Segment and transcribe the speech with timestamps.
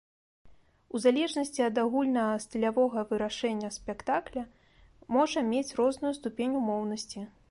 [0.95, 4.43] У залежнасці ад агульнага стылявога вырашэння спектакля
[5.17, 7.19] можа мець розную ступень умоўнасці.